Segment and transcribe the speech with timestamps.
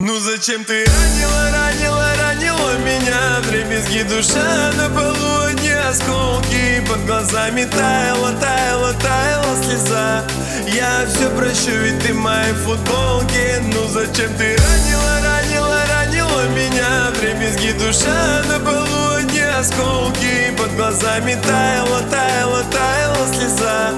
[0.00, 3.40] Ну зачем ты ранила, ранила, ранила меня?
[3.42, 10.24] В дребезги душа на полу одни осколки Под глазами таяла, таяла, таяла слеза.
[10.68, 17.10] Я все прощу, ведь ты моей футболке Ну зачем ты ранила, ранила, ранила меня?
[17.12, 23.90] В дребезги душа на полу одни осколки Под глазами таяла, таяла, таяла слеза.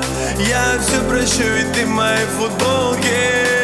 [0.49, 3.60] Я все прощу, ведь ты моей футболке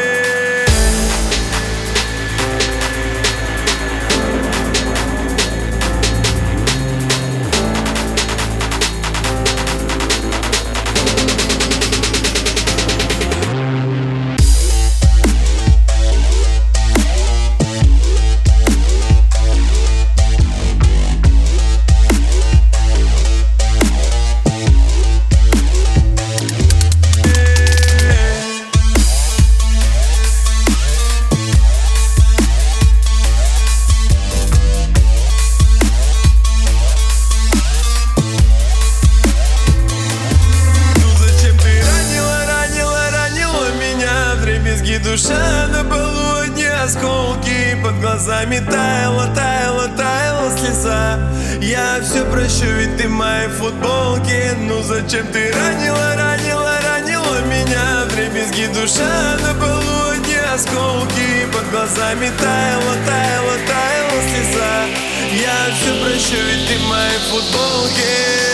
[45.17, 51.19] душа на полу одни осколки Под глазами таяла, таяла, таяла слеза.
[51.63, 58.05] Я все прощу, ведь ты моей футболке Ну зачем ты ранила, ранила, ранила меня?
[58.05, 64.85] В дребезги душа на полу одни осколки Под глазами таяла, таяла, таяла слеза.
[65.33, 68.46] Я все прощу, ведь ты моей футболке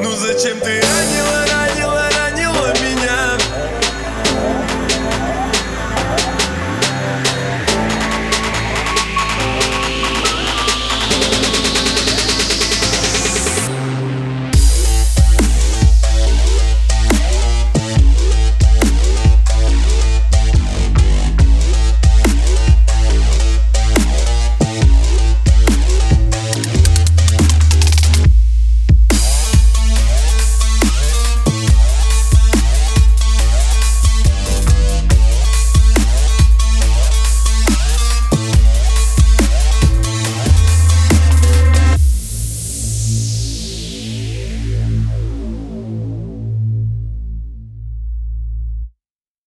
[0.00, 1.37] Ну зачем ты ранила,